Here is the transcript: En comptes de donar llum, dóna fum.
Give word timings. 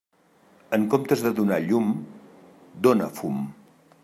En 0.77 0.87
comptes 0.93 1.21
de 1.27 1.33
donar 1.41 1.61
llum, 1.67 1.93
dóna 2.89 3.15
fum. 3.21 3.43